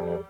[0.00, 0.24] When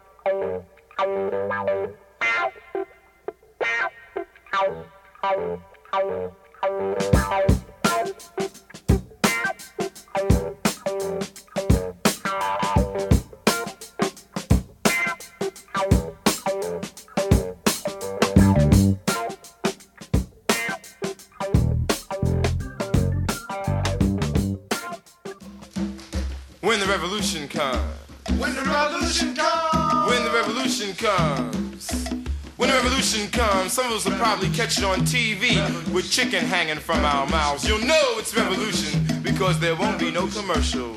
[33.75, 35.57] some of us will probably catch it on TV
[35.93, 37.67] with chicken hanging from our mouths.
[37.67, 40.93] You'll know it's revolution because there won't be no commercial.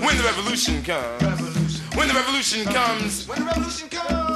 [0.00, 1.82] When the revolution comes.
[1.94, 3.93] When the revolution comes, When the revolution comes.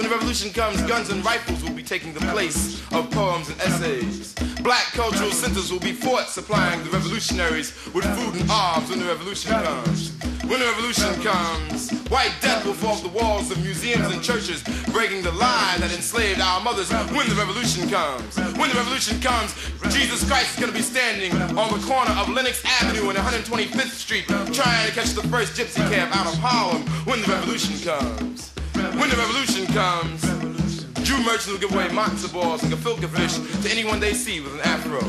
[0.00, 3.60] when the revolution comes, guns and rifles will be taking the place of poems and
[3.60, 4.32] essays.
[4.62, 9.04] Black cultural centers will be fought supplying the revolutionaries with food and arms when the
[9.04, 10.16] revolution comes.
[10.48, 14.62] When the revolution comes, white death will fall off the walls of museums and churches,
[14.90, 16.90] breaking the lie that enslaved our mothers.
[17.12, 19.52] When the revolution comes, when the revolution comes,
[19.92, 23.92] Jesus Christ is going to be standing on the corner of Lenox Avenue and 125th
[23.92, 24.24] Street,
[24.54, 26.86] trying to catch the first gypsy cab out of Harlem.
[27.04, 28.50] When the revolution comes,
[28.98, 30.22] when the revolution comes,
[31.02, 34.54] Jew merchants will give away matzo balls and gefilte fish to anyone they see with
[34.54, 35.00] an afro.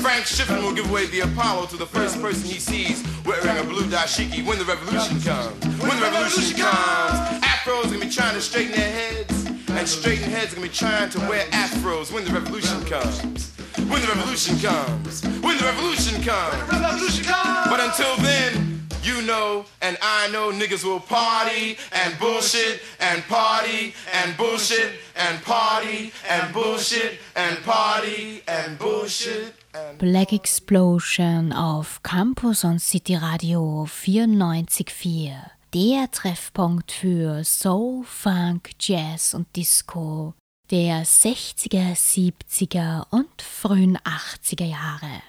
[0.00, 3.64] Frank Schiffman will give away the Apollo to the first person he sees wearing a
[3.64, 5.64] blue dashiki when the revolution comes.
[5.82, 10.54] When the revolution comes, afros gonna be trying to straighten their heads, and straighten heads
[10.54, 13.52] gonna be trying to wear afros when the revolution comes.
[13.88, 15.22] When the revolution comes.
[15.42, 15.64] When the.
[15.64, 17.68] Revolution comes.
[17.68, 18.77] But until then,
[19.08, 25.42] you know and I know niggas will party and bullshit and party and bullshit and
[25.44, 29.54] party and bullshit and party and bullshit
[29.98, 35.30] Black Explosion auf Campus und City Radio 94.4.
[35.72, 40.34] Der Treffpunkt für Soul, Funk, Jazz und Disco
[40.70, 45.22] der 60er, 70er und frühen 80er Jahre.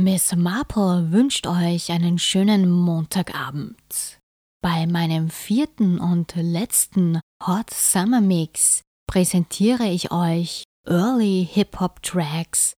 [0.00, 4.20] Miss Marple wünscht euch einen schönen Montagabend.
[4.62, 12.74] Bei meinem vierten und letzten Hot Summer Mix präsentiere ich euch Early Hip-Hop Tracks.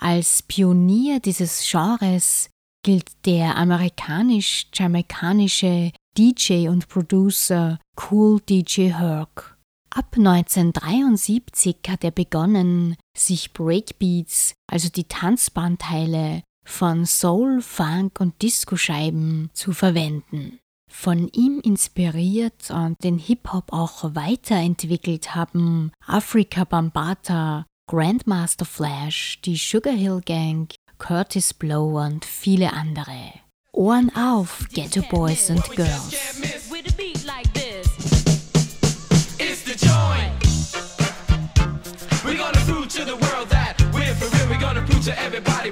[0.00, 2.48] Als Pionier dieses Genres
[2.82, 7.78] gilt der amerikanisch-jamaikanische DJ und Producer
[8.10, 9.58] Cool DJ Herc.
[9.90, 19.50] Ab 1973 hat er begonnen, sich Breakbeats, also die Tanzbandteile von Soul, Funk und Disco-Scheiben
[19.52, 20.58] zu verwenden.
[20.90, 29.92] Von ihm inspiriert und den Hip-Hop auch weiterentwickelt haben Africa Bambata, Grandmaster Flash, die Sugar
[29.92, 33.32] Hill Gang, Curtis Blow und viele andere.
[33.72, 36.12] Ohren auf, Ghetto Boys and Girls.
[36.70, 37.88] With a beat like this.
[39.38, 40.32] It's the joint.
[42.24, 44.48] We're gonna prove to the world that we're for real.
[44.48, 45.70] We're gonna prove to everybody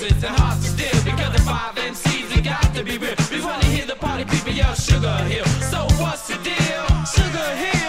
[0.00, 1.04] voices and hearts to steal.
[1.04, 3.14] Because the five MCs, we got to be real.
[3.30, 5.44] We wanna hear the party people yell Sugar Hill.
[5.70, 6.86] So what's the deal?
[7.04, 7.79] Sugar Hill.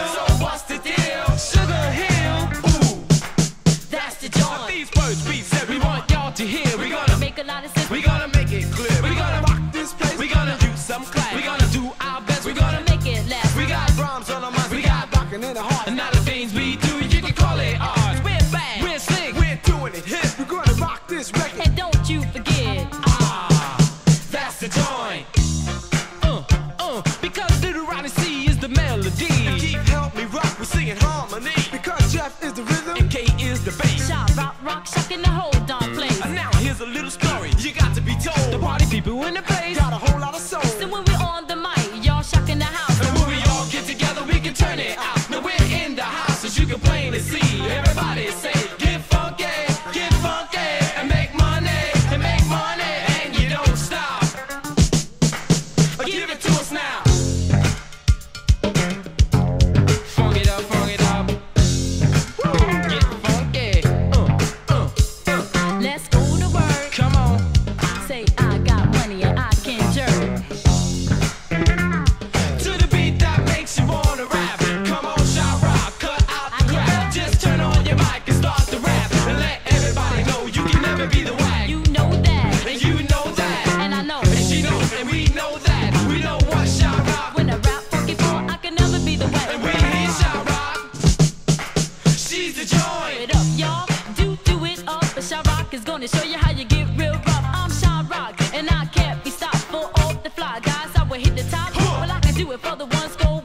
[95.72, 97.46] rock is gonna show you how you get real rough.
[97.54, 100.90] I'm Sha-Rock, and I can't be stopped for all the fly guys.
[100.96, 101.76] I will hit the top.
[101.76, 103.41] Well, I can do it for the ones score.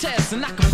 [0.00, 0.69] test and I can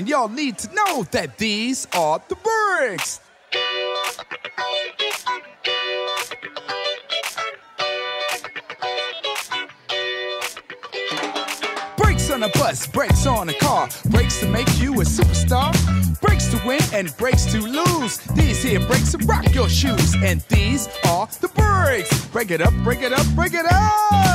[0.00, 3.20] and y'all need to know that these are the bricks.
[11.98, 15.70] Brakes on a bus, brakes on a car, brakes to make you a superstar,
[16.22, 18.16] brakes to win and brakes to lose.
[18.34, 22.26] These here brakes rock your shoes, and these are the breaks.
[22.28, 24.29] Break it up, break it up, break it up.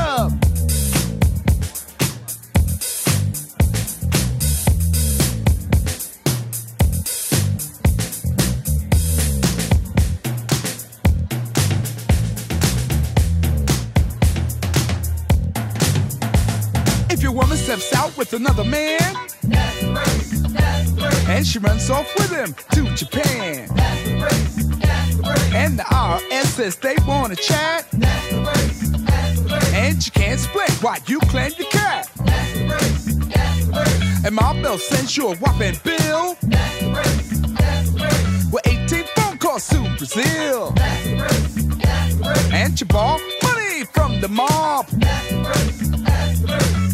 [26.06, 27.88] our ancestors, they wanna chat.
[27.92, 28.90] That's the race.
[29.10, 29.74] That's the race.
[29.74, 32.10] And you can't split why you claim your cat.
[32.24, 33.06] That's the race.
[33.34, 34.26] That's the race.
[34.26, 36.38] And my bill sends you a whopping bill.
[36.44, 37.30] That's the race.
[37.58, 38.52] That's the race.
[38.52, 40.74] With 18 phone calls to Brazil.
[40.76, 41.56] That's the race.
[41.82, 42.52] That's the race.
[42.54, 44.86] And your ball money from the mob.
[44.88, 45.82] That's the race.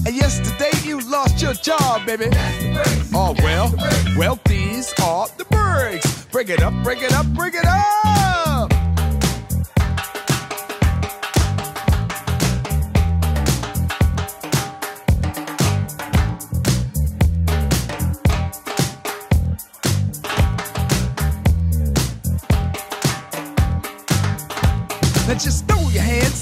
[0.07, 2.29] And yesterday you lost your job, baby.
[3.13, 3.73] Oh well,
[4.17, 6.25] well these are the breaks.
[6.31, 8.00] Break it up, break it up, break it up.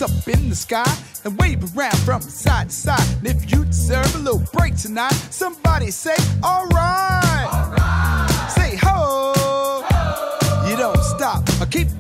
[0.02, 0.92] up in the sky
[1.26, 3.18] and wave around from side to side.
[3.20, 7.48] And if you deserve a little break tonight, somebody say, Alright!
[7.52, 8.52] All right.
[8.56, 9.34] Say ho!
[9.36, 10.70] ho!
[10.70, 11.99] You don't stop, I keep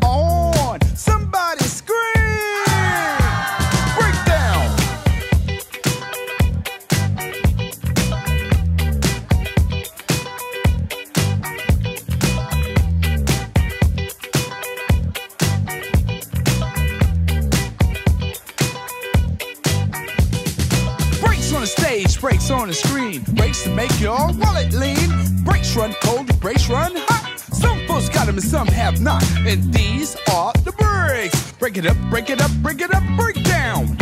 [22.29, 23.24] brakes on the screen.
[23.33, 25.09] Brakes to make your wallet lean.
[25.43, 27.39] Brakes run cold, brakes run hot.
[27.39, 29.24] Some folks got them and some have not.
[29.39, 31.53] And these are the brakes.
[31.53, 33.98] Break it up, break it up, break it up, break down.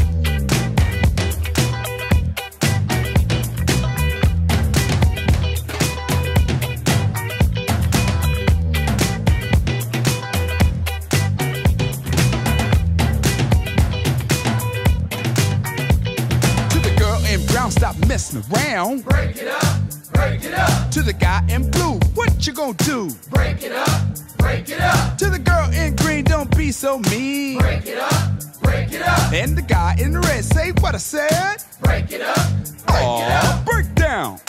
[18.08, 19.04] messing around.
[19.06, 19.78] Break it up,
[20.14, 20.92] break it up.
[20.92, 23.10] To the guy in blue, what you gonna do?
[23.30, 24.02] Break it up,
[24.38, 25.18] break it up.
[25.18, 27.60] To the girl in green, don't be so mean.
[27.60, 29.34] Break it up, break it up.
[29.34, 31.64] And the guy in the red, say what I said.
[31.82, 32.50] Break it up,
[32.88, 33.66] break Aww, it up.
[33.66, 34.40] Break down.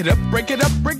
[0.00, 0.99] it up, break it up, break it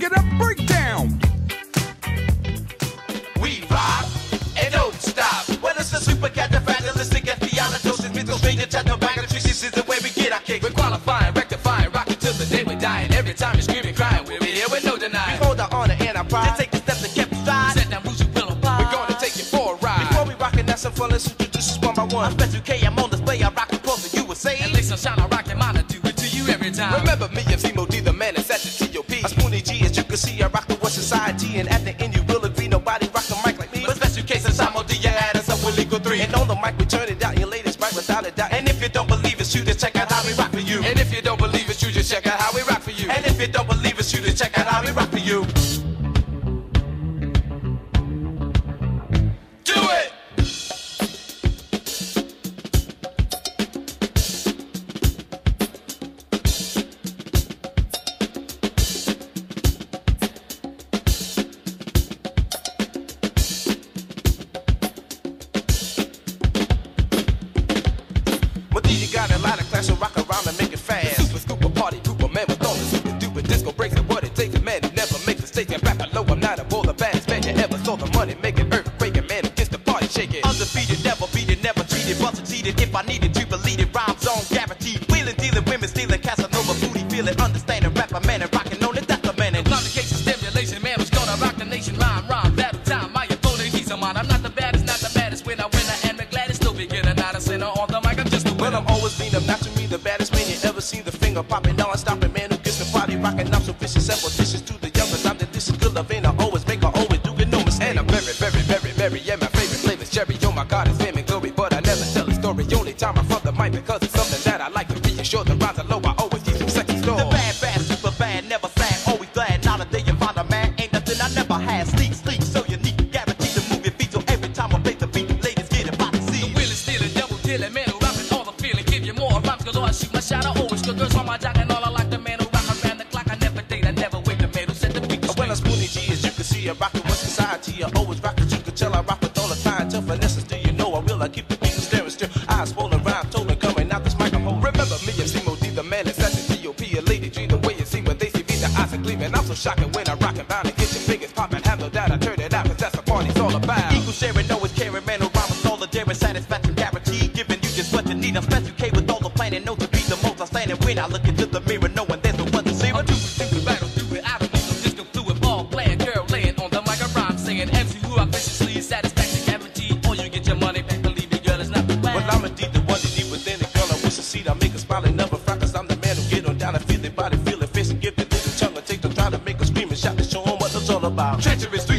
[181.21, 181.41] about.
[181.41, 181.90] Treacherous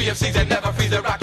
[0.00, 1.19] Free MCs that never freeze the rock.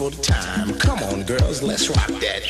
[0.00, 0.72] for the time.
[0.78, 2.42] Come on, girls, let's rock that.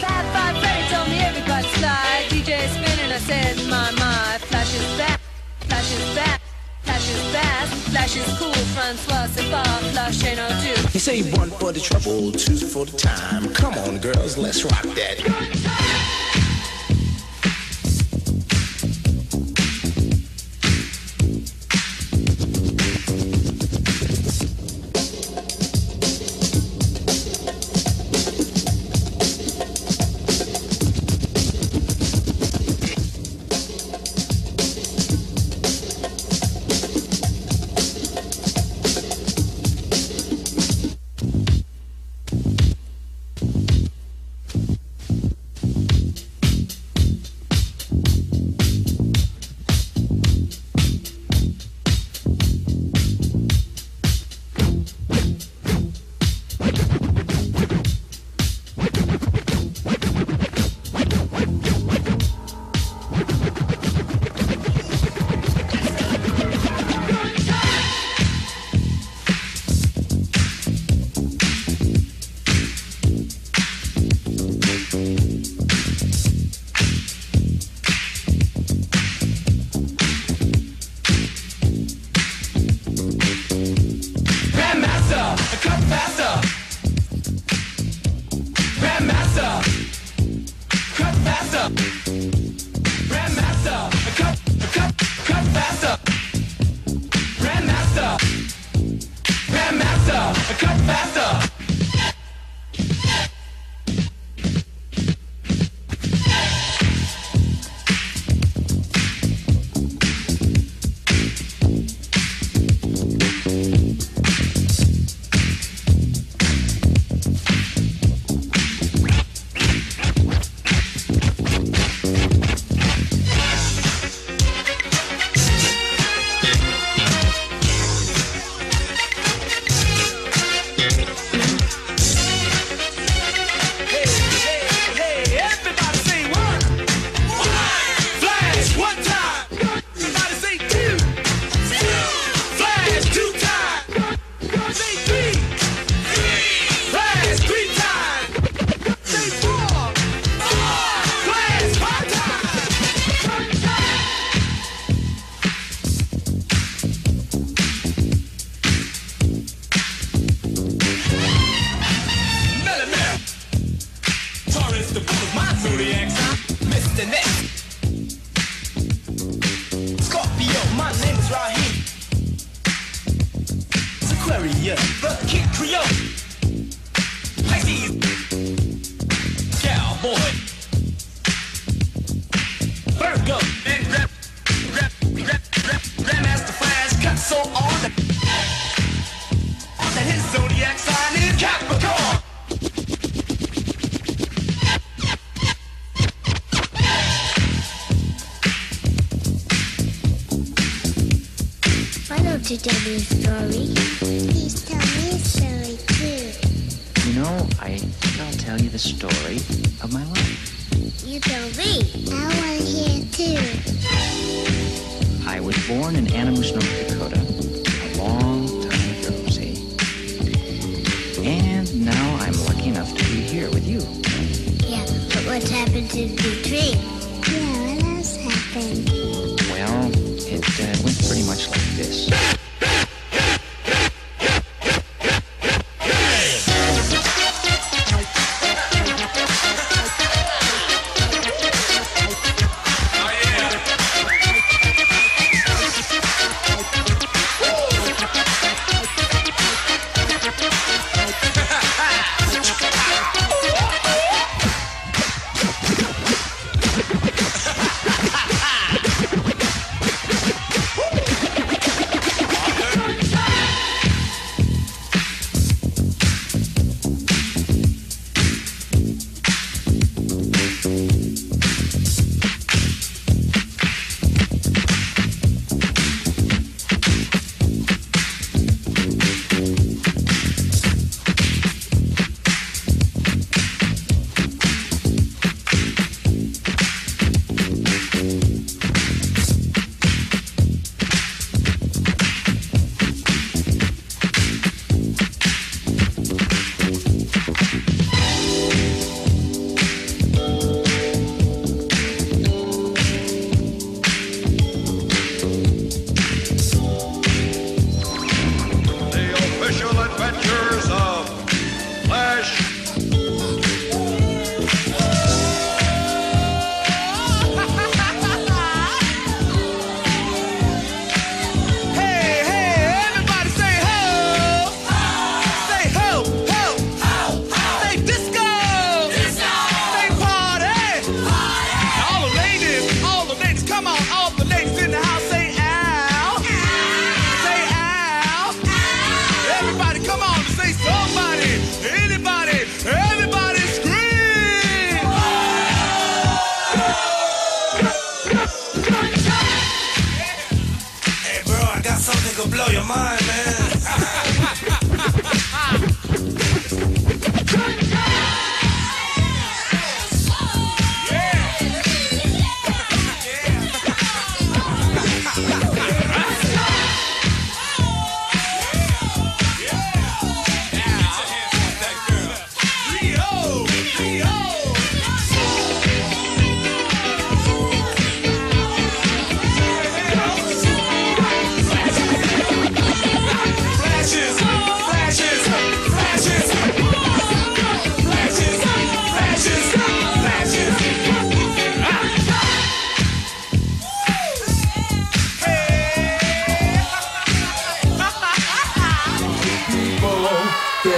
[0.00, 2.26] Five, five, Freddy told me everybody slide.
[2.28, 4.38] DJ spinning, I said, my, my.
[4.46, 5.20] Flashes back,
[5.66, 6.40] flashes back.
[6.82, 10.80] Flashes fast, flashes cool, Francois Sefar, flash ain't no do.
[10.92, 13.52] You say one for the trouble, two for the time.
[13.52, 15.51] Come on, girls, let's rock that.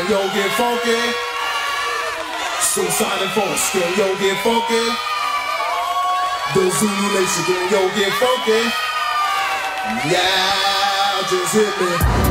[0.08, 0.98] yo, get funky.
[2.60, 4.84] Suicide and funk, Get yo, get funky.
[6.54, 8.60] The Zulu Nation, yo, get funky.
[10.10, 12.23] Yeah, just hit me.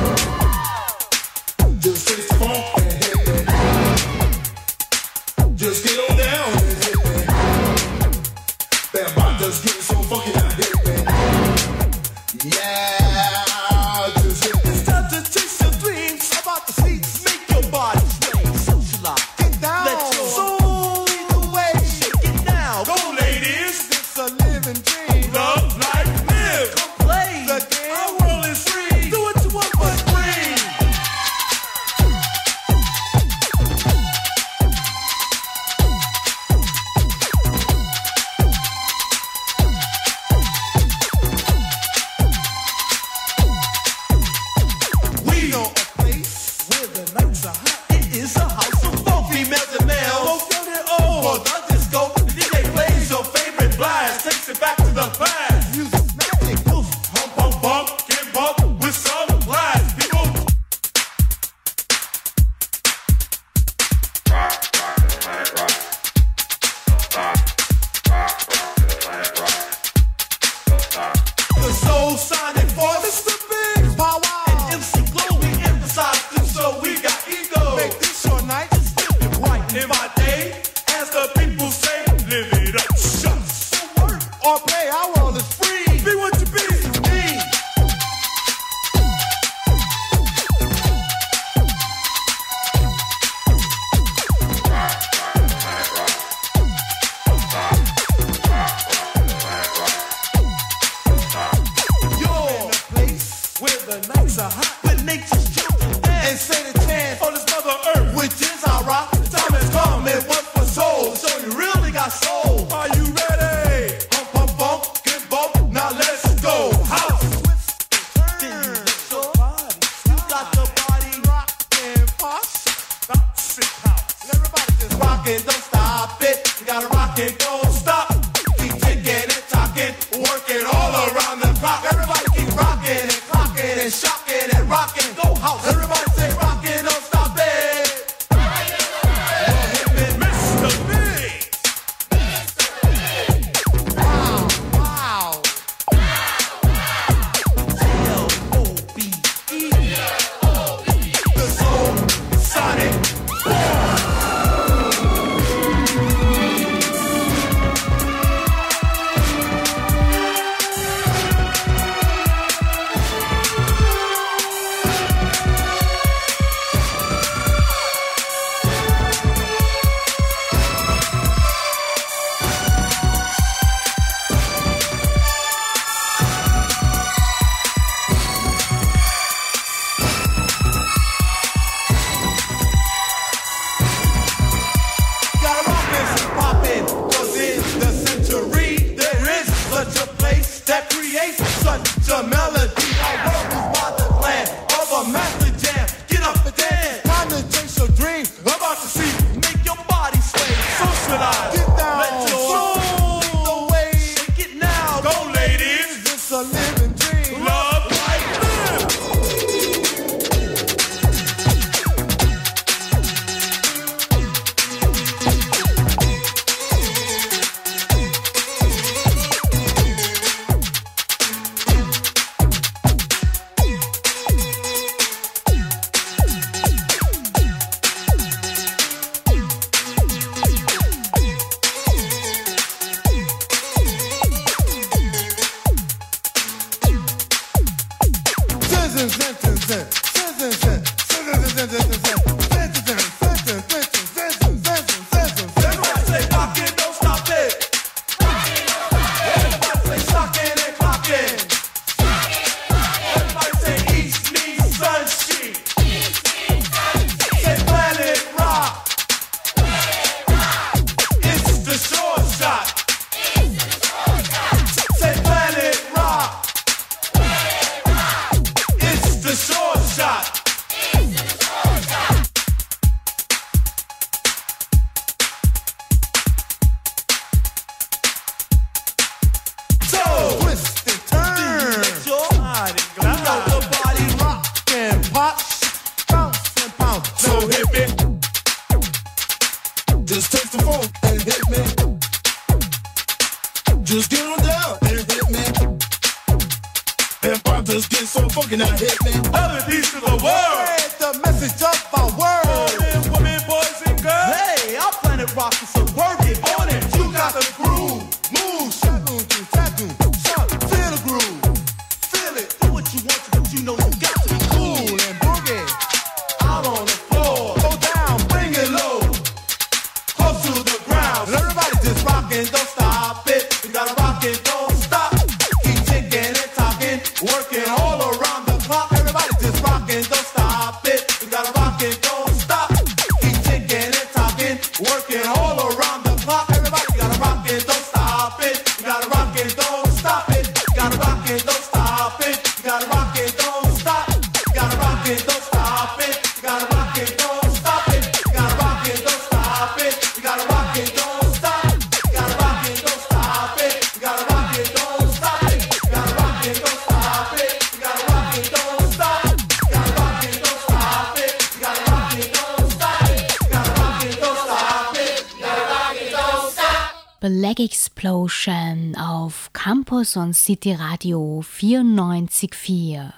[368.04, 373.14] Explosion auf Campus und City Radio 94.4.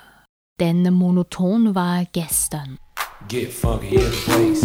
[0.60, 2.78] Denn monoton war gestern.
[3.28, 4.64] Get funky in the place.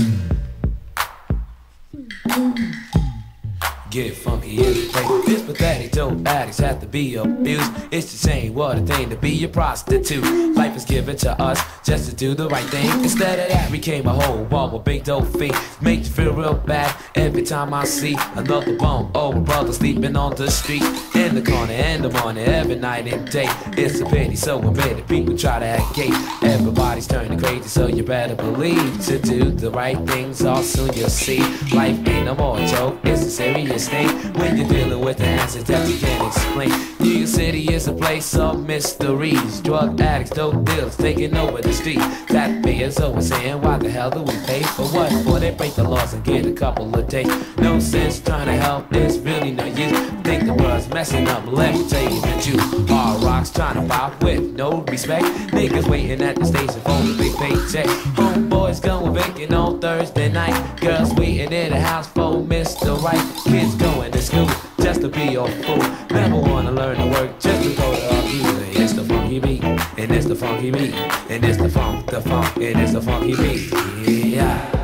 [3.90, 5.26] Get funky in the place.
[5.26, 7.72] This pathetic dope addicts have to be abused.
[7.90, 10.54] It's the same what a thing to be a prostitute.
[10.54, 12.88] Life is given to us just to do the right thing.
[13.02, 15.56] Instead of that, we came a whole wall with big dope feet.
[15.80, 19.10] Make you feel real bad every time I see another bum.
[19.12, 20.84] Oh, brother sleeping on the street.
[21.16, 23.48] In the corner, in the morning, every night and day.
[23.76, 25.08] It's a pity, so it.
[25.08, 26.10] People try to act gay.
[26.42, 30.44] Everybody's turning crazy, so you better believe to do the right things.
[30.44, 31.40] All soon you'll see.
[31.74, 34.08] Life ain't no more joke, it's a serious thing.
[34.34, 36.70] When you're dealing with the answers that you can't explain.
[37.00, 39.60] New York City is a place of mysteries.
[39.60, 42.00] Drug addicts, dope dealers taking over the street.
[42.28, 45.12] That is always saying, why the hell do we pay for what?
[45.24, 47.28] For they break the laws and get a couple of days.
[47.58, 49.98] No sense trying to help, it's really no use.
[50.22, 52.88] Think the world's messing up, let me tell you the truth.
[52.88, 55.24] Hard rocks trying to pop with no respect.
[55.52, 57.86] Niggas waiting at the station for the big paycheck.
[58.16, 60.80] Homeboys going vacant on Thursday night.
[60.80, 63.00] Girls waiting in the house for Mr.
[63.02, 63.20] Right.
[63.44, 64.48] Kids going to school
[64.80, 65.82] just to be your fool.
[66.10, 68.80] Never wanna learn to work just to go to our music.
[68.80, 70.94] It's the funky beat, and it's the funky beat,
[71.28, 73.72] and it's the funk, the funk, and it's the funky beat.
[74.08, 74.80] Yeah.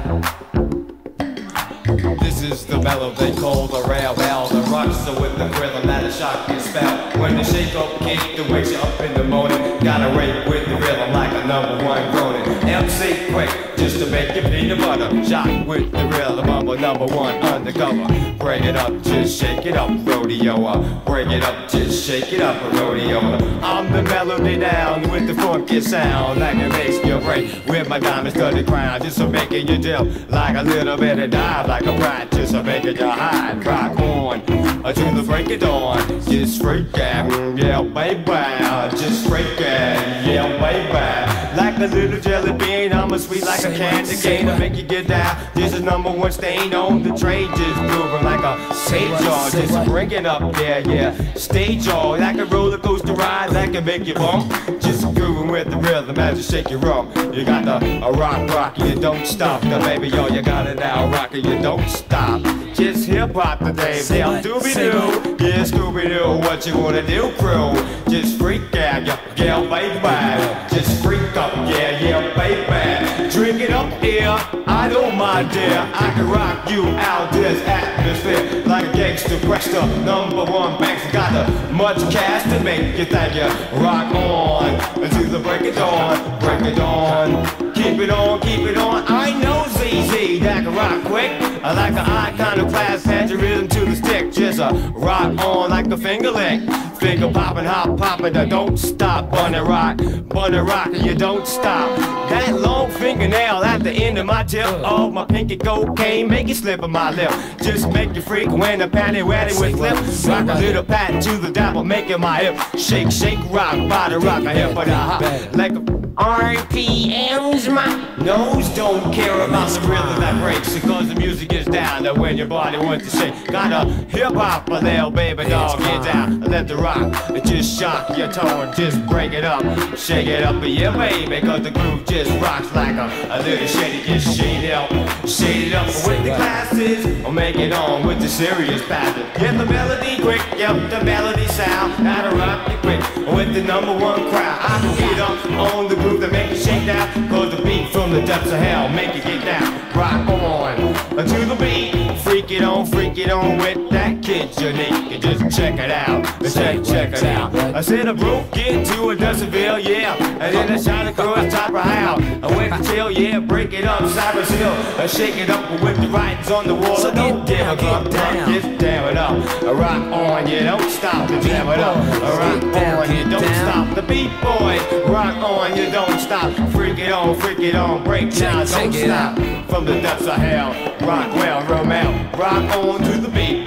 [2.21, 4.49] This is the mellow they call the rail bell.
[4.49, 7.21] The rocks are with the rhythm that a shock your spell.
[7.21, 10.67] When the shake up kick that wakes you up in the morning, gotta rate with
[10.69, 12.47] the rhythm like a number one groaning.
[12.69, 15.25] MC quick, just to make you peanut butter.
[15.25, 18.07] Shock with the rhythm of a number one undercover.
[18.39, 21.05] Bring it up, just shake it up, rodeo up.
[21.07, 23.21] Bring it up, just shake it up, rodeo.
[23.63, 27.99] I'm the melody down with the funky sound, like it makes your brain with my
[27.99, 31.87] diamond studded crown, just to making you dip like a little bit of dive, like
[31.87, 35.99] a brat, just to making you high and rock on to the break of dawn.
[36.23, 41.46] Just freak out, yeah, baby, just freak out, yeah, baby.
[41.57, 44.83] Like a little jelly bean, I'm a sweet like a candy cane to make you
[44.83, 45.39] get down.
[45.55, 49.89] This is number one stain on the trade, just moving like a sage jaw, just
[49.89, 51.35] bringing up, yeah, yeah.
[51.35, 54.51] Stage jaw, like a roller coaster ride that can make you bump.
[54.81, 57.17] Just grooving with the rhythm as you shake your rump.
[57.35, 59.63] You got the a rock rock, you don't stop.
[59.63, 62.43] The baby, yo, you got it now, rocker, you don't stop.
[62.75, 65.45] Just hip hop today, Dale Doobie Doo.
[65.45, 67.73] Yeah, Scooby Doo, what you wanna do, crew?
[68.11, 70.75] Just freak out, yeah, yeah, baby.
[70.75, 73.31] Just freak up, yeah, yeah, baby.
[73.31, 74.37] Drink it up here,
[74.67, 75.79] I don't mind, dear.
[75.95, 79.87] I can rock you out this atmosphere like a gangster prester.
[80.05, 83.49] Number one banks got the much cash to make you think you
[83.81, 84.71] rock on
[85.03, 87.75] until the break of dawn, break of dawn.
[87.75, 89.05] Keep it on, keep it on.
[89.07, 89.56] I know
[89.87, 91.31] ZZ that can rock quick.
[91.63, 94.33] I like an iconoclast, patch your rhythm to the stick.
[94.33, 96.61] Just a rock on like a finger lick.
[96.99, 99.31] Finger popping, hop popping, the don't stop.
[99.31, 101.97] Bunny rock, bunny rock, and you don't stop.
[102.31, 104.67] That long fingernail at the end of my tip.
[104.67, 107.31] Oh, my pinky cocaine, make it slip on my lip.
[107.63, 109.95] Just make you freak when the panty wetty with flip.
[110.29, 112.81] Rock a little pat to the dapple, making my hip.
[112.81, 115.23] Shake, shake, rock, body rock, a hip, but a hop.
[115.55, 121.53] Like a RPMs, my nose don't care about the rhythm that breaks because the music
[121.53, 122.03] is down.
[122.03, 125.79] That when your body wants to shake, got a hip hop a little baby dog,
[125.79, 127.13] get down, let the rock,
[127.45, 129.63] just shock your tone, just break it up,
[129.97, 134.07] shake it up, yeah baby, cause the groove just rocks like a, a little shady,
[134.07, 134.91] just shade it up,
[135.29, 139.27] shade it up with the classes, or make it on with the serious pattern.
[139.41, 144.59] Get the melody quick, yep, the melody sound, that'll rock with the number one crowd.
[144.63, 147.91] I can get up on the groove that make it shake down, cause the beat
[147.91, 150.77] from the depths of hell make it get down, rock on,
[151.17, 154.51] to the beat, freak it on, freak it on with that kid.
[154.59, 157.55] And just check it out, check, check it out.
[157.55, 161.77] I said I broke into a Decibel, yeah, and then I shot across top of
[161.77, 165.71] how, I went to chill, yeah, break it up, Cyrus Hill, I shake it up
[165.83, 169.63] with the writings on the wall, so don't give a fuck, get down it up,
[169.63, 173.55] I rock on, you don't stop, and jam it up, I rock on, you don't
[173.55, 178.03] stop, the beat boy, rock on, you don't stop, freak it on, freak it on,
[178.03, 179.37] break down, don't stop,
[179.69, 180.73] from the depths of hell,
[181.07, 183.66] rock well, Romeo, rock on to the beat,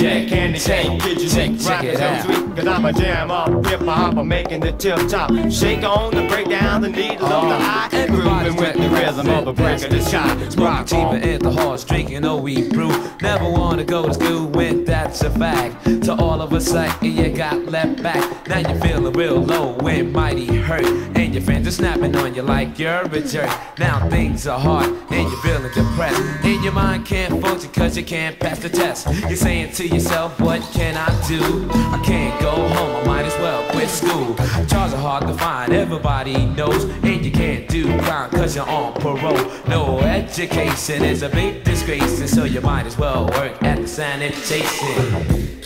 [0.00, 3.66] yeah, candy cane, get you check, rock it so sweet, cause I'm a jam up,
[3.66, 7.48] hip hop, I'm making the tip top, shake on the break down the needle on
[7.48, 11.26] the uh, eye, grooving with the rhythm of a break of the shot, rock Deeper
[11.26, 12.90] at the horse, drinking a wheat brew.
[13.22, 15.84] Never wanna go to school when that's a fact.
[16.04, 18.48] To all of a sudden you got left back.
[18.48, 20.84] Now you're feeling real low and mighty hurt.
[21.16, 23.50] And your friends are snapping on you like you're a jerk.
[23.78, 26.20] Now things are hard and you're feeling depressed.
[26.44, 29.06] And your mind can't function cause you can't pass the test.
[29.28, 31.68] You're saying to yourself, what can I do?
[31.70, 34.34] I can't go home, I might as well quit school.
[34.66, 36.84] Jobs are hard to find, everybody knows.
[36.84, 39.50] And you can't do crime cause you're on parole.
[39.68, 43.88] No education is a big disgrace, and so you might as well work at the
[43.88, 45.60] sanitation.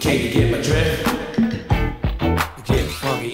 [0.00, 1.18] Can you get my drift?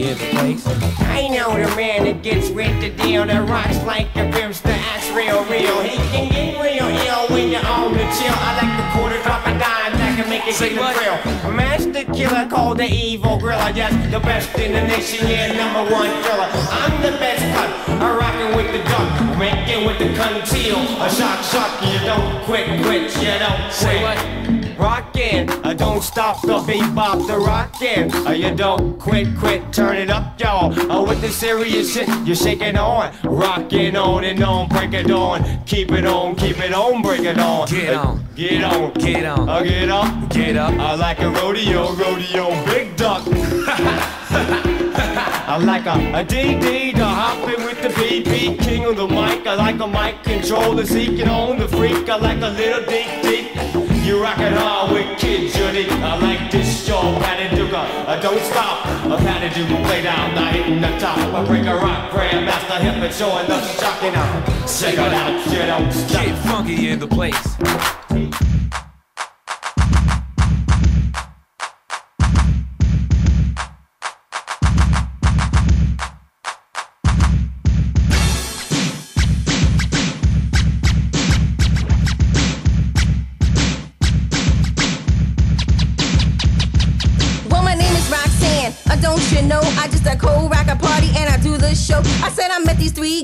[0.05, 0.95] The.
[1.01, 5.11] I know the man that gets with the deal that rocks like a brimster, acts
[5.11, 5.83] real, real.
[5.83, 8.35] He can get real ill when you're on the chill.
[8.35, 9.54] I like the quarter drop
[10.17, 10.97] that can make it Say what?
[10.97, 11.53] thrill.
[11.53, 16.11] Master killer called the evil gorilla, yes, the best in the nation, yeah, number one
[16.23, 16.49] killer.
[16.71, 20.79] I'm the best cut, I'm rocking with the duck, making with the conceal.
[21.03, 23.73] A shock, shock, you don't quit, quit, you don't quit.
[23.73, 24.44] Say what?
[24.79, 28.13] Rockin', uh, don't stop the bebop, the rockin'.
[28.27, 30.73] Uh, you don't quit, quit, turn it up, y'all.
[30.91, 35.65] Uh, with the serious shit, you're shaking on, rockin' on and on, break it on,
[35.65, 37.69] keep it on, keep it on, break it on.
[37.69, 38.25] Get on.
[38.35, 39.49] get on, Get on.
[39.49, 40.75] uh, get up, Get up.
[40.75, 43.25] I like a rodeo, rodeo, big duck.
[45.47, 49.47] I like a, a DD to hopping with the BB king on the mic.
[49.47, 52.09] I like a mic controller seeking on the freak.
[52.09, 54.05] I like a little deep deep.
[54.07, 55.87] You rockin' hard with Kid Judy.
[55.91, 57.75] I like this show, Patty Duke.
[57.75, 58.87] I uh, don't stop.
[59.05, 61.19] A Patty Duke play down, I hitting the top.
[61.19, 64.47] I break a rock, grandmaster hip and showing the shocking out.
[64.67, 66.25] Check it out, you don't stop.
[66.25, 68.54] Get funky in the place.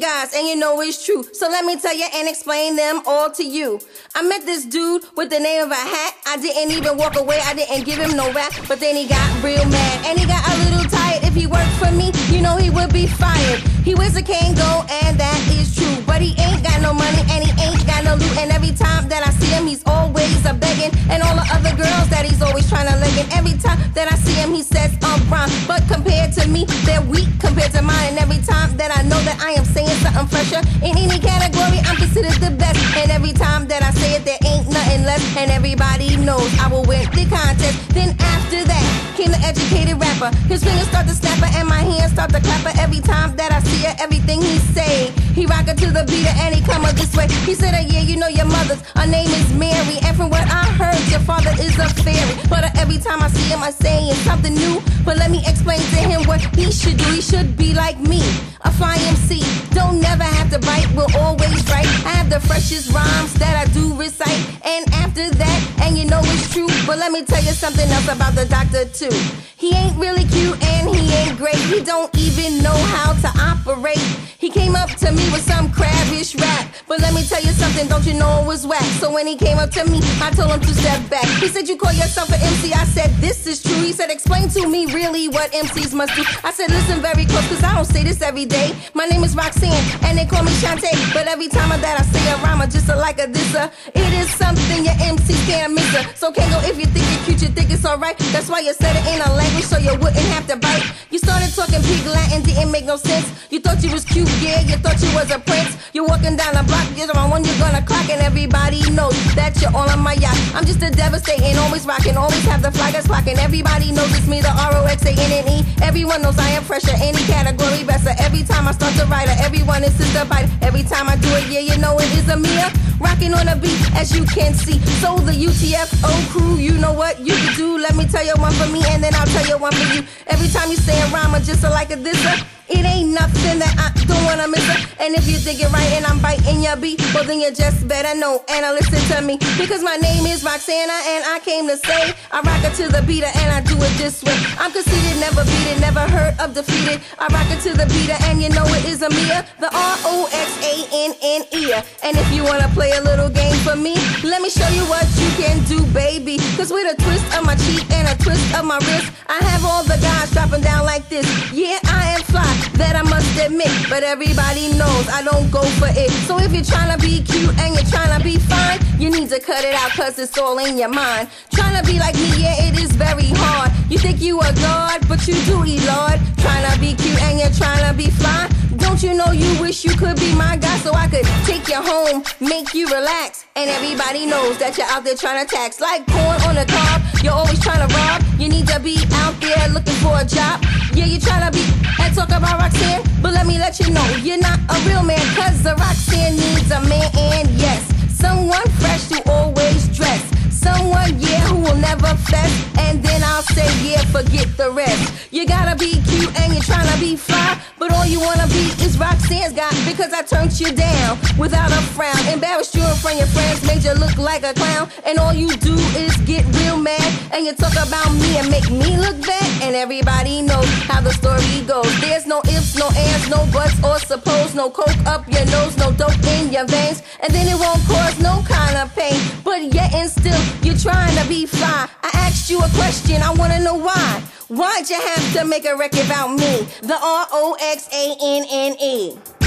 [0.01, 1.22] Guys and you know it's true.
[1.34, 3.80] So let me tell you and explain them all to you.
[4.14, 6.14] I met this dude with the name of a hat.
[6.26, 7.38] I didn't even walk away.
[7.44, 8.51] I didn't give him no rap.
[8.66, 11.22] But then he got real mad and he got a little tired.
[11.24, 13.61] If he worked for me, you know he would be fired.
[13.84, 16.03] He wears a Kangol and that is true.
[16.07, 18.38] But he ain't got no money and he ain't got no loot.
[18.38, 20.96] And every time that I see him, he's always a begging.
[21.11, 23.30] And all the other girls that he's always trying to leg in.
[23.36, 25.51] Every time that I see him, he says I'm wrong.
[25.68, 28.16] But compared to me, they're weak compared to mine.
[28.16, 31.78] And every time that I know that I am saying something fresher in any category,
[31.84, 32.80] I'm considered the best.
[32.96, 35.24] And every time that I say it, there ain't nothing left.
[35.36, 37.76] And everybody knows I will win the contest.
[37.90, 39.10] Then after that
[39.51, 40.30] educated rapper.
[40.46, 43.61] His fingers start to snapper and my hands start to clapper every time that I
[43.61, 44.01] see it.
[44.01, 47.26] Everything he say, he rock it to the beat and he come up this way.
[47.48, 48.80] He said, uh, "Yeah, you know your mother's.
[48.94, 52.62] Her name is Mary, and from what I heard, your father is a fairy." But
[52.78, 54.82] every time I see him, I saying something new.
[55.05, 57.09] But let me explain to him what he should do.
[57.16, 58.22] He should be like me,
[58.62, 59.42] a fly MC.
[59.70, 61.90] Don't never have to bite, will always write.
[62.07, 64.42] I have the freshest rhymes that I do recite.
[64.64, 66.68] And after that, and you know it's true.
[66.86, 69.39] But let me tell you something else about the doctor too.
[69.57, 71.57] He ain't really cute and he ain't great.
[71.57, 73.99] He don't even know how to operate.
[74.38, 76.74] He came up to me with some crabbish rap.
[76.88, 78.82] But let me tell you something, don't you know it was whack?
[79.01, 81.26] So when he came up to me, I told him to step back.
[81.41, 82.72] He said, You call yourself an MC?
[82.72, 83.80] I said, This is true.
[83.82, 86.22] He said, Explain to me really what MCs must do.
[86.43, 88.74] I said, Listen very close, cause I don't say this every day.
[88.95, 90.91] My name is Roxanne, and they call me Shanté.
[91.12, 93.70] But every time I that I say a rhyme, I just like a disser.
[93.95, 96.05] It is something your MC can't miss her.
[96.14, 98.16] So Kangol, if you think you're cute, you think it's alright.
[98.32, 100.85] That's why you said it in a language so you wouldn't have to bite.
[101.11, 103.26] You started talking pig Latin, didn't make no sense.
[103.51, 105.76] You thought you was cute, yeah, you thought you was a prince.
[105.93, 109.61] You're walking down the block, you're the one you're gonna clock, and everybody knows that
[109.61, 110.39] you're all on my yacht.
[110.55, 113.39] I'm just a devastating, always rocking, always have the flaggers clocking.
[113.39, 115.64] Everybody knows it's me, the R O X A N N E.
[115.83, 118.14] Everyone knows I am fresher, any category better.
[118.18, 120.49] Every time I start to write it, everyone is sister bite.
[120.62, 122.70] Every time I do it, yeah, you know it is a Mia.
[123.01, 124.78] Rocking on a beat, as you can see.
[125.01, 127.78] So the UTFO crew, you know what you can do.
[127.78, 130.03] Let me tell you one for me, and then I'll tell you one for you.
[130.29, 132.60] Every time you say a rhyme, or just like a disser.
[132.71, 134.62] It ain't nothing that I don't wanna miss.
[135.01, 137.89] And if you think it right and I'm biting your beat, well then you just
[137.89, 139.39] better know and I listen to me.
[139.59, 143.03] Because my name is Roxana and I came to say I rock it to the
[143.03, 144.39] beater and I do it this way.
[144.59, 147.01] I'm conceited, never beat it, never heard of defeated.
[147.18, 151.64] I rock it to the beater and you know it is a Mia, the R-O-X-A-N-N-E.
[152.07, 155.07] And if you wanna play a little game for me, let me show you what
[155.18, 156.39] you can do, baby.
[156.55, 159.64] Cause with a twist of my cheek and a twist of my wrist, I have
[159.64, 161.27] all the guys dropping down like this.
[161.53, 165.89] Yeah, I am fly that I must admit, but everybody knows I don't go for
[165.91, 166.11] it.
[166.27, 169.29] So if you're trying to be cute and you're trying to be fine, you need
[169.31, 171.29] to cut it out cause it's all in your mind.
[171.53, 173.71] Trying to be like me, yeah, it is very hard.
[173.91, 176.19] You think you are god, but you do eat lord.
[176.39, 178.49] Trying to be cute and you're trying to be fly.
[178.77, 181.81] Don't you know you wish you could be my guy so I could take you
[181.81, 183.45] home, make you relax.
[183.57, 187.03] And everybody knows that you're out there trying to tax like corn on a cob.
[187.23, 188.23] You're always trying to rob.
[188.41, 190.65] You need to be out there looking for a job.
[190.93, 191.64] Yeah, you're trying to be
[192.03, 195.20] and talk about Roxanne, but let me let you know you're not a real man.
[195.36, 197.82] Cause a Roxanne needs a man, and yes,
[198.14, 200.30] someone fresh to always dress.
[200.61, 202.53] Someone, yeah, who will never fess.
[202.79, 205.33] And then I'll say, yeah, forget the rest.
[205.33, 207.59] You gotta be cute and you're trying to be fly.
[207.79, 209.71] But all you wanna be is Roxanne's guy.
[209.89, 212.21] Because I turned you down without a frown.
[212.29, 214.91] Embarrassed you in front of your friends, made you look like a clown.
[215.07, 217.09] And all you do is get real mad.
[217.33, 219.63] And you talk about me and make me look bad.
[219.63, 221.89] And everybody knows how the story goes.
[222.01, 224.55] There's no ifs, no ands, no buts or suppose.
[224.55, 227.03] No coke up your nose, no dope in your veins.
[227.23, 229.19] And then it won't cause no kind of pain.
[229.43, 231.88] But yet and still, you're trying to be fly.
[232.03, 234.22] I asked you a question, I wanna know why.
[234.48, 236.66] Why'd you have to make a record about me?
[236.82, 239.39] The R O X A N N E.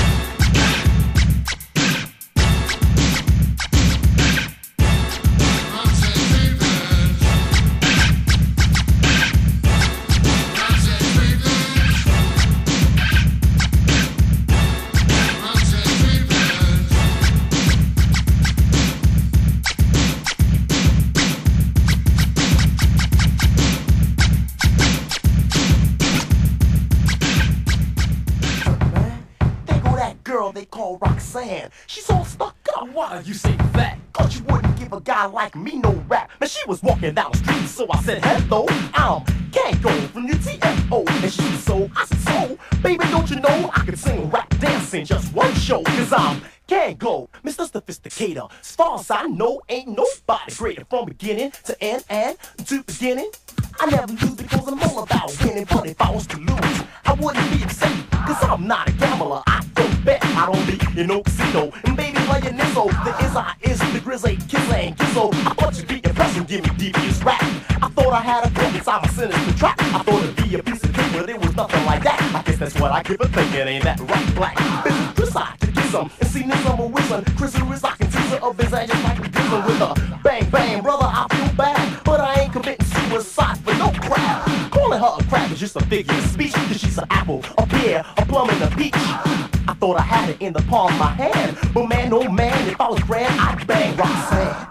[37.04, 41.10] walking down the street, so I said, hello, I'm Kangol from UTFO.
[41.24, 44.50] And she said, so, I said, so, baby, don't you know I can sing, rap,
[44.60, 45.84] dance in just one show?
[45.84, 47.70] Cause I'm Kangol, Mr.
[47.70, 48.50] Sophisticator.
[48.60, 53.32] As far as I know, ain't nobody greater from beginning to end and to beginning.
[53.80, 57.14] I never lose because I'm all about winning, but if I was to lose, I
[57.14, 57.92] wouldn't be upset.
[58.12, 61.72] Cause I'm not a gambler, I don't bet, I don't be in no casino.
[61.84, 64.96] And baby, playing Nizzo, the is I is the grizzly, kiss and.
[65.00, 66.23] I thought you'd be impressed
[66.54, 67.42] and give me devious rap.
[67.82, 69.76] I thought I had a book inside my sinister trap.
[69.80, 72.20] I thought it'd be a piece of cake, but it was nothing like that.
[72.36, 74.56] I guess that's what I give a thinking, ain't that right, black?
[74.86, 77.24] Bitch, decide to get some and see this with some.
[77.38, 80.50] Chris is I can tease her of his just like a diesel with a bang
[80.50, 81.06] bang, brother.
[81.06, 84.46] I feel bad, but I ain't committing suicide for no crap.
[84.72, 86.54] Calling her a crap is just a figure of speech.
[86.54, 88.94] Cause she's an apple, a pear, a plum, and a peach.
[88.96, 92.68] I thought I had it in the palm of my hand, but man, oh man,
[92.68, 94.68] if I was grand, I'd bang Roxanne.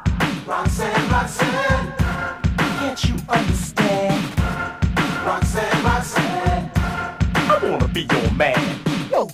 [0.46, 1.71] Roxanne, Roxanne,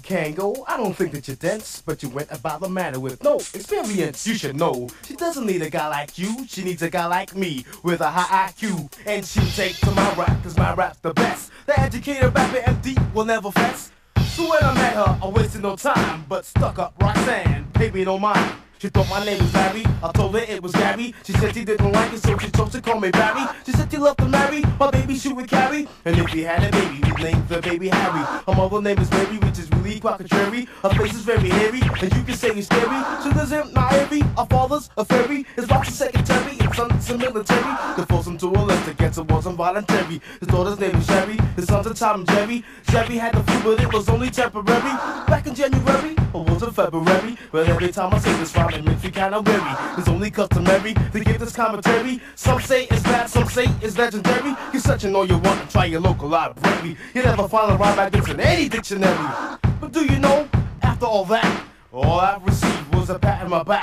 [0.08, 3.36] Kangol, I don't think that you're dense, but you went about the matter with no
[3.36, 4.26] experience.
[4.26, 4.88] You should know.
[5.04, 8.08] She doesn't need a guy like you, she needs a guy like me with a
[8.08, 8.90] high IQ.
[9.04, 11.50] And she'll take to my rap, cause my rap's the best.
[11.66, 13.92] The educated rapper MD will never fess.
[14.30, 18.06] So when I met her, I wasted no time, but stuck up Roxanne, paid me
[18.06, 18.54] no mind.
[18.78, 19.84] She thought my name was Barry.
[20.04, 21.12] I told her it was Gabby.
[21.24, 23.44] She said she didn't like it, so she chose to call me Barry.
[23.66, 25.88] She said she loved to marry my baby she would carry.
[26.04, 28.24] And if we had a baby, we'd name the baby Harry.
[28.46, 30.68] Her mother name is Mary, which is really quite contrary.
[30.82, 33.00] Her face is very hairy, and you can say it's scary.
[33.22, 34.22] She lives in Miami.
[34.36, 35.46] Our father's a fairy.
[35.56, 36.56] His wife's a secretary.
[36.56, 37.96] His son's a military.
[37.96, 40.20] To force him to a list against it wasn't voluntary.
[40.40, 41.38] His daughter's name is Sherry.
[41.56, 42.64] His son's a Tom and Jerry.
[42.90, 44.94] Jerry had the flu, but it was only temporary.
[45.26, 47.36] Back in January, or was it February?
[47.50, 49.74] But every time I say this rhyme, it makes me kinda weary.
[49.96, 52.20] It's only customary to give this commentary.
[52.34, 54.54] Some say it's bad, some say it's legendary.
[54.72, 56.96] You searching all you want to try your local library.
[57.14, 59.58] You never find a rhyme like this in any dictionary.
[59.80, 60.48] But do you know,
[60.82, 63.82] after all that, all I received was a pat on my back.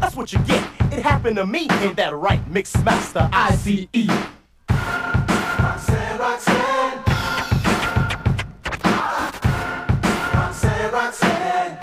[0.00, 0.62] That's what you get.
[0.92, 1.66] It happened to me.
[1.70, 3.88] Ain't that right, Mix Master ICE?
[4.68, 7.02] Roxanne, Roxanne.
[10.34, 11.78] Roxanne, Roxanne.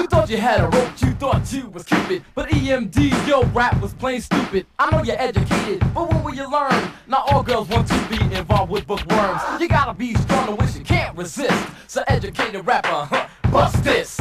[0.00, 2.24] You thought you had a rope, thought you was Cupid.
[2.34, 4.66] But EMDs, your rap was plain stupid.
[4.78, 6.92] I know you're educated, but when will you learn?
[7.08, 9.42] Not all girls want to be involved with bookworms.
[9.60, 11.66] You gotta be strong to which you can't resist.
[11.88, 14.20] So educated rapper, huh, bust this.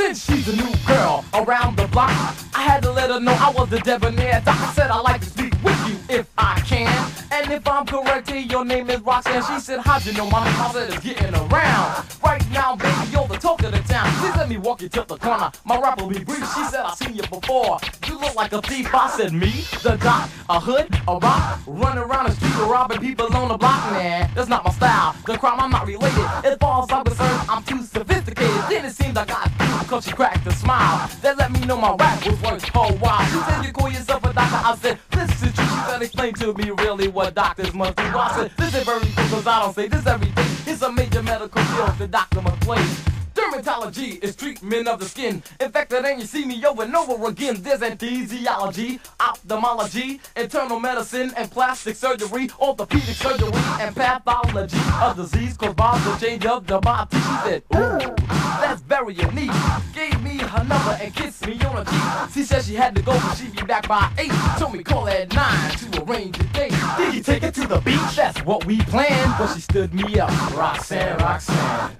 [0.00, 2.08] Since she's a new girl around the block,
[2.54, 4.40] I had to let her know I was the debonair.
[4.42, 4.56] doc.
[4.58, 6.88] I said I'd like to speak with you if I can.
[7.30, 9.42] And if I'm correct, hey, your name is Roxanne.
[9.44, 10.54] She said, How'd you know my name?
[10.58, 12.06] I It's getting around.
[12.24, 14.10] Right now, baby, you're the talk of the town.
[14.20, 15.52] Please let me walk you to the corner.
[15.66, 16.48] My rap will be brief.
[16.54, 17.78] She said, I've seen you before.
[18.08, 18.88] You look like a thief.
[18.94, 19.50] I said, Me?
[19.82, 20.30] The doc?
[20.48, 20.88] A hood?
[21.08, 21.60] A rock?
[21.66, 23.92] Run around the street robbing people on the block?
[23.92, 24.30] man.
[24.34, 25.14] that's not my style.
[25.26, 26.24] The crime, I'm not related.
[26.42, 28.64] As far as I'm concerned, I'm too sophisticated.
[28.70, 29.50] Then it seems I got
[29.90, 31.10] because she cracked a smile.
[31.20, 33.26] That let me know my rap was worth a while.
[33.26, 34.40] She said, You call yourself a doctor?
[34.40, 35.64] I said, This is true.
[35.64, 38.04] She said, Explain to me really what doctors must do.
[38.04, 40.46] I said, This is very because I don't say this every day.
[40.66, 42.86] It's a major medical field the doctor must play.
[43.34, 45.42] Dermatology is treatment of the skin.
[45.58, 47.60] in Infected and you see me over and over again.
[47.60, 55.76] There's anesthesiology, ophthalmology, internal medicine and plastic surgery, orthopedic surgery and pathology of disease caused
[55.76, 57.16] by the change of the body.
[57.16, 59.50] She said, Ooh, that's very unique.
[59.94, 62.34] Gave me her number and kissed me on the cheek.
[62.34, 64.32] She said she had to go, but she'd be back by eight.
[64.58, 66.74] Told me call at nine to arrange a date.
[66.96, 68.16] Did you take it to the beach?
[68.16, 69.34] That's what we planned.
[69.38, 70.30] But she stood me up.
[70.56, 71.96] Roxanne, Roxanne.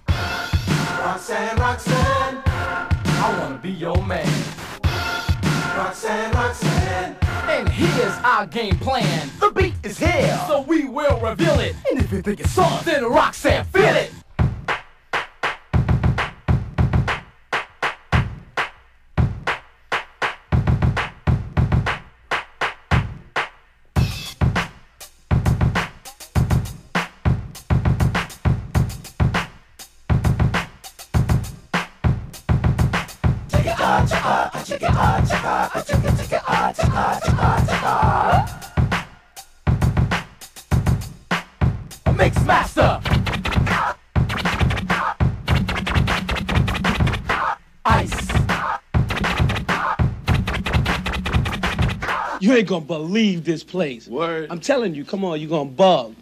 [0.98, 2.42] Roxanne, Roxanne.
[2.46, 4.26] I wanna be your man.
[5.76, 7.16] Roxanne, Roxanne.
[7.48, 9.30] And here's our game plan.
[9.40, 11.74] The beat is here, so we will reveal it.
[11.90, 14.12] And if you think it's soft, then Roxanne, feel it.
[52.70, 54.06] Gonna believe this place.
[54.06, 54.46] Word.
[54.48, 56.14] I'm telling you, come on, you gonna bug.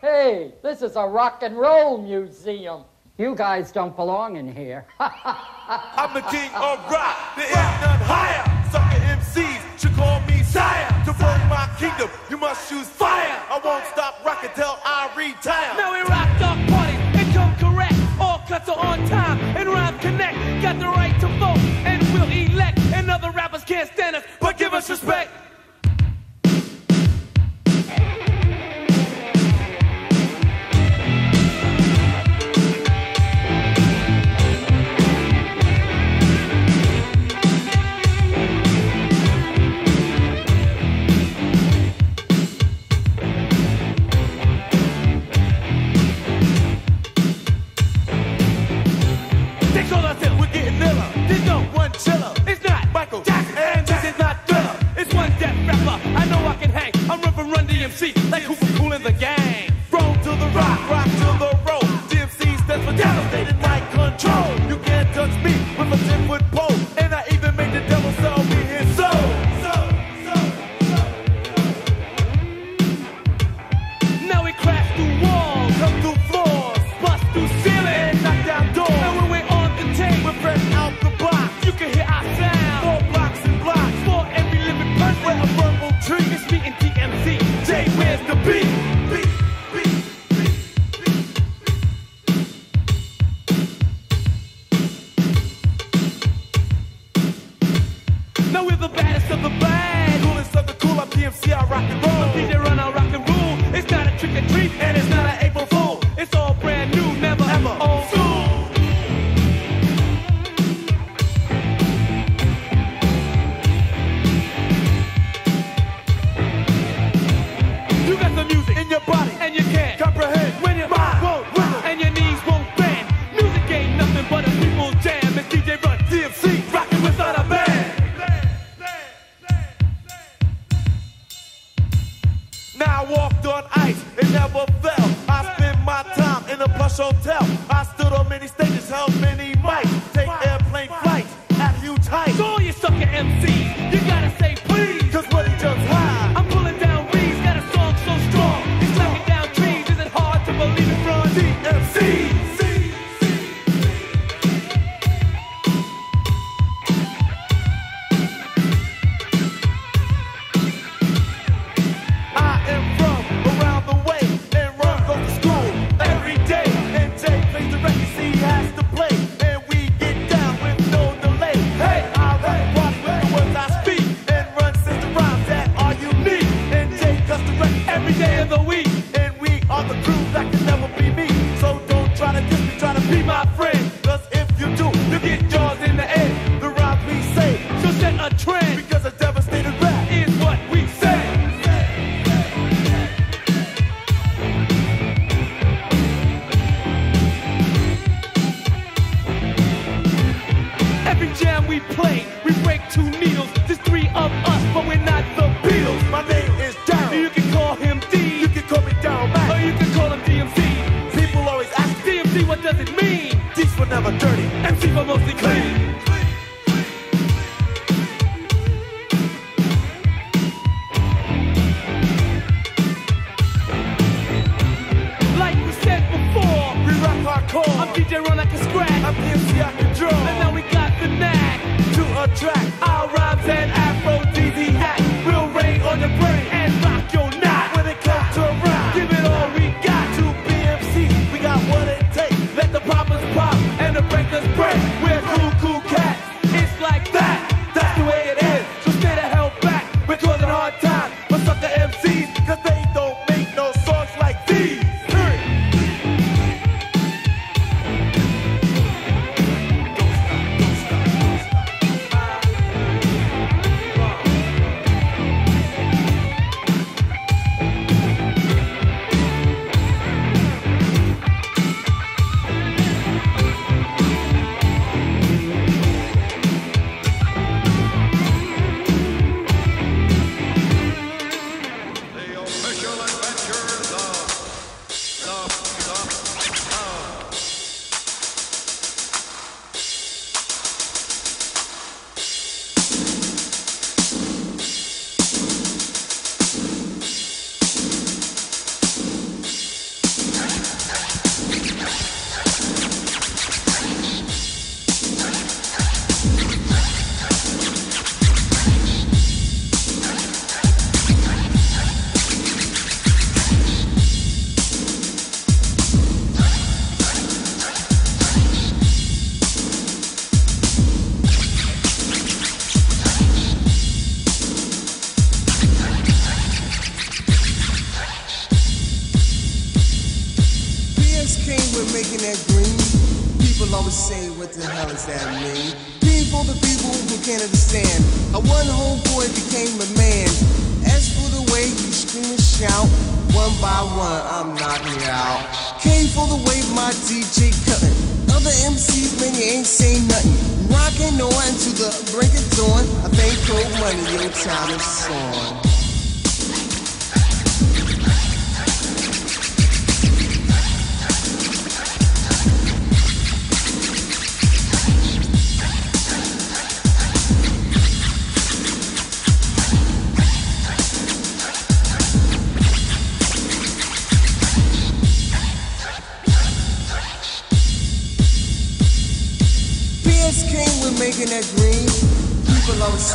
[0.00, 2.84] Hey, this is a rock and roll museum.
[3.18, 4.86] You guys don't belong in here.
[5.00, 7.16] I'm the king of rock.
[7.34, 8.44] There is none higher.
[8.70, 10.86] Sucker MCs should call me sire.
[11.06, 13.42] To run my kingdom, you must choose fire.
[13.50, 15.76] I won't stop rocking till I retire.
[15.76, 17.94] Now we rock dog parties and come correct.
[18.20, 20.36] All cuts are on time and rhymes connect.
[20.62, 22.78] Got the right to vote and we'll elect.
[22.94, 25.30] And other rappers can't stand us, but give us respect.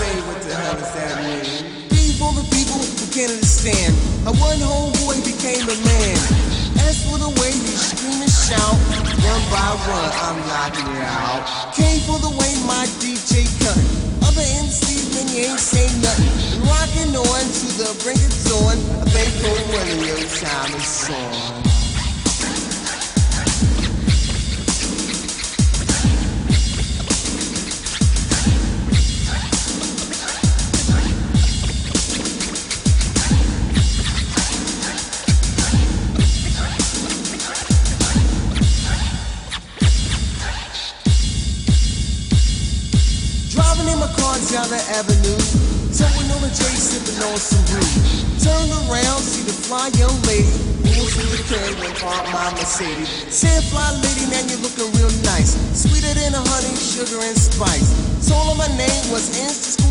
[0.02, 1.46] Say, what the hell does that mean?
[1.94, 3.94] Green for the people who can't understand.
[4.26, 6.18] How one homeboy became a man.
[6.90, 8.82] As for the way you scream and shout,
[9.22, 11.46] one by one I'm knocking you out.
[11.78, 13.78] Came for the way my DJ cut.
[14.26, 16.34] Other MCs, man, you ain't saying nothing.
[16.66, 18.82] Rocking on to the brink of dawn.
[18.98, 21.71] I think Code Money, your time is on.
[45.02, 45.42] Avenue,
[45.98, 47.82] towing on a J, sipping on some brew.
[48.38, 50.54] Turned around, see the fly young lady,
[50.86, 53.10] pulls in the curb and park my Mercedes.
[53.34, 57.90] Said, fly lady, now you looking real nice, sweeter than honey, sugar and spice.
[58.30, 59.91] Told her my name was Insta Schoolly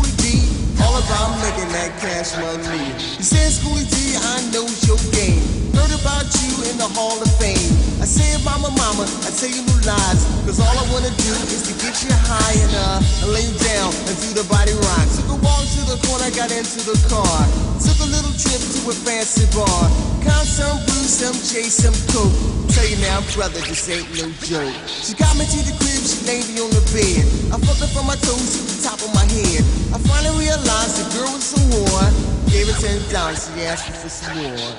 [0.81, 2.93] all about making that cash money.
[3.17, 5.43] He said, Schoolly D, I know your game.
[5.77, 7.71] Heard about you in the Hall of Fame.
[8.01, 10.21] I said, Mama, Mama, I tell you no lies.
[10.45, 13.55] Cause all I wanna do is to get you high and uh, and lay you
[13.61, 15.05] down and do the body rock.
[15.15, 17.70] Took a walk to the corner, got into the car.
[17.81, 19.89] Took a little trip to a fancy bar.
[20.21, 22.33] Count some brew, some J, some coke.
[22.71, 24.73] Tell you now, brother, this ain't no joke.
[24.87, 27.25] She got me to the crib, she laid me on the bed.
[27.51, 29.65] I fucked her from my toes to the top of my head.
[29.91, 32.09] I finally realized the girl was a whore.
[32.51, 34.75] Gave her ten dollars, she asked me for some more.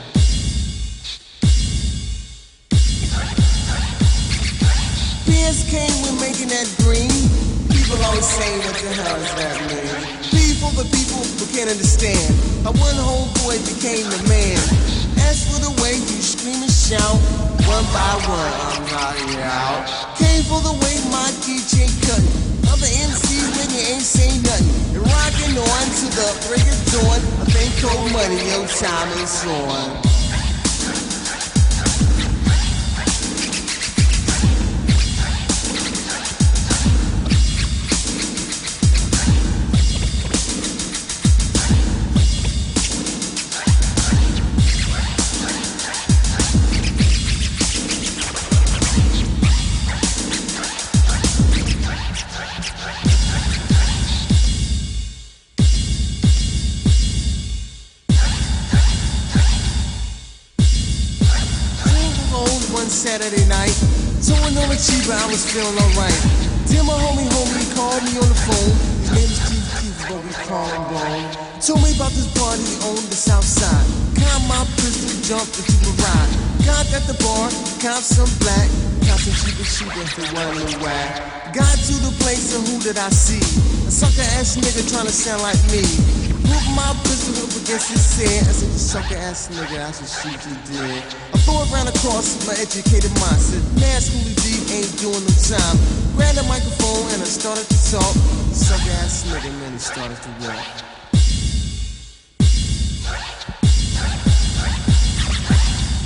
[5.73, 7.41] Came with making that green.
[7.73, 9.89] People always say, what the hell is that mean?
[10.29, 12.29] P for the people who can't understand.
[12.64, 14.61] How one homeboy became the man.
[15.25, 17.16] As for the way you scream and shout,
[17.64, 19.89] one by one, I'm you out.
[20.20, 22.23] Came for the way my DJ cut.
[22.68, 24.68] Other MCs when you ain't say nothing.
[24.97, 27.20] And rocking on to the break of dawn.
[27.41, 30.22] I think Code Money, your time is on.
[65.53, 66.17] Feeling alright.
[66.65, 68.73] Till my homie, homie he called me on the phone.
[69.05, 71.29] His name is Chief Keith, but we call him Bone.
[71.61, 73.85] Told me about this party on the south side.
[74.17, 76.33] Count my pistol, jumped into the ride.
[76.65, 77.53] Got at the bar,
[77.85, 78.65] count some black,
[79.05, 81.21] count some cheaper, for one in the whack.
[81.53, 83.45] Got to the place, and who did I see?
[83.85, 85.85] A sucker ass nigga trying to sound like me.
[86.49, 88.49] Put my pistol up against his head.
[88.49, 91.05] I said, you sucker ass nigga, I should shoot you dead.
[91.37, 93.37] I throw it round across my educated mind.
[93.37, 95.77] Said, man, Schoolly D ain't doing no time.
[96.16, 98.14] Grabbed the microphone and I started to talk.
[98.57, 100.64] Sucker ass nigga, man, he started to walk.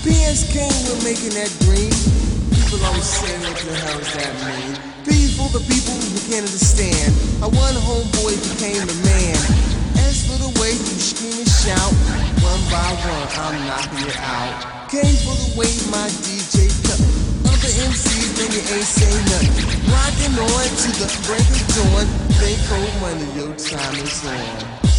[0.03, 1.95] PS came with making that green.
[2.55, 4.75] People always say, what the hell does that mean?
[5.07, 7.15] P for the people who can't understand.
[7.39, 9.39] How one homeboy became the man.
[10.03, 11.93] As for the way you scream and shout,
[12.43, 14.91] one by one I'm knocking you out.
[14.91, 16.86] Came for the way my DJ
[17.67, 19.91] Other MCs when you ain't say nothing.
[19.91, 22.07] Rocking on to the break of dawn.
[22.39, 24.96] Think Code Money, your time is on.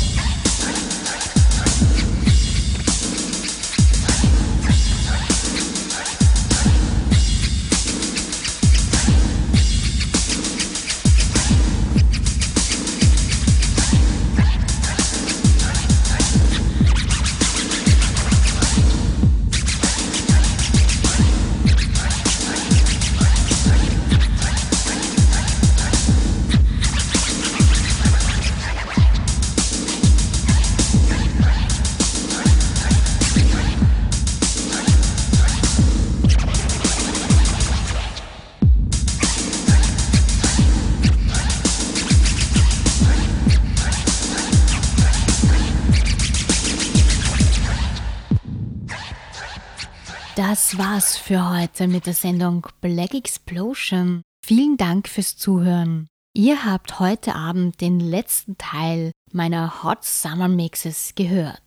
[50.78, 54.21] Das war's für heute mit der Sendung Black Explosion.
[54.45, 56.07] Vielen Dank fürs Zuhören.
[56.36, 61.63] Ihr habt heute Abend den letzten Teil meiner Hot Summer Mixes gehört.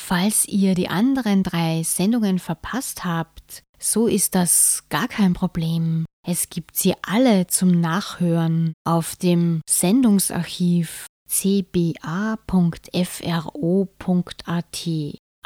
[0.00, 6.06] Falls ihr die anderen drei Sendungen verpasst habt, so ist das gar kein Problem.
[6.26, 12.38] Es gibt sie alle zum Nachhören auf dem Sendungsarchiv cba.fro.at.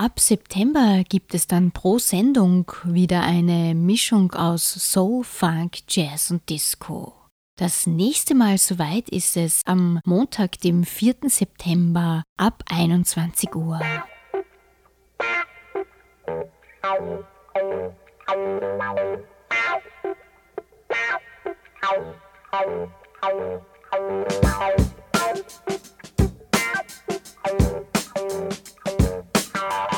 [0.01, 6.49] Ab September gibt es dann pro Sendung wieder eine Mischung aus Soul, Funk, Jazz und
[6.49, 7.15] Disco.
[7.59, 11.17] Das nächste Mal soweit ist es am Montag, dem 4.
[11.25, 13.81] September ab 21 Uhr.
[29.59, 29.98] Bye.